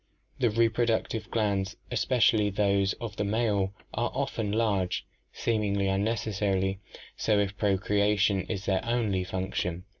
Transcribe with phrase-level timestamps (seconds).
[0.39, 6.79] The reproductive glands, especially those of the male, are often large, seemingly unnecessarily
[7.15, 9.83] so if procreation is their only func tion.